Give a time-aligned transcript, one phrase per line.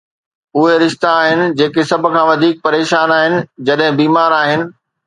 [0.61, 3.39] اهي رشتا آهن جيڪي سڀ کان وڌيڪ پريشان آهن
[3.71, 4.69] جڏهن بيمار آهن